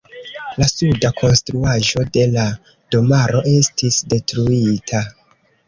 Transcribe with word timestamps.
La 0.61 0.67
suda 0.69 1.11
konstruaĵo 1.19 2.07
de 2.17 2.25
la 2.39 2.47
domaro 2.97 3.45
estis 3.55 4.03
detruita. 4.17 5.07